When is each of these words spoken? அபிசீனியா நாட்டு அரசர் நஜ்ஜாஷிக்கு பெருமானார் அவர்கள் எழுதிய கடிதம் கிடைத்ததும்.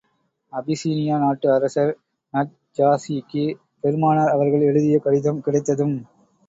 அபிசீனியா 0.53 1.17
நாட்டு 1.19 1.47
அரசர் 1.53 1.91
நஜ்ஜாஷிக்கு 2.33 3.45
பெருமானார் 3.81 4.29
அவர்கள் 4.29 4.61
எழுதிய 4.61 4.97
கடிதம் 4.99 5.41
கிடைத்ததும். 5.41 5.97